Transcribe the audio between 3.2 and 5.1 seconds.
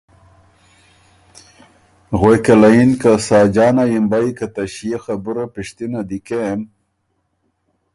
ساجانا یِمبئ که ته ݭيې